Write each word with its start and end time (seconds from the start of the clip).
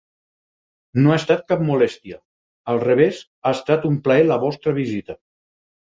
No 1.03 1.11
ha 1.11 1.17
estat 1.23 1.43
cap 1.51 1.61
molèstia; 1.67 2.19
al 2.75 2.83
revés, 2.87 3.23
ha 3.47 3.55
estat 3.61 3.89
un 3.95 4.05
plaer 4.09 4.29
la 4.35 4.43
vostra 4.49 4.79
visita. 4.85 5.23